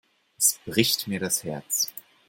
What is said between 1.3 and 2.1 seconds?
Herz.